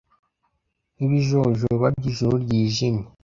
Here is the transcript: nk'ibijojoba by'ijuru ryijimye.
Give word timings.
nk'ibijojoba 0.93 1.85
by'ijuru 1.97 2.35
ryijimye. 2.43 3.05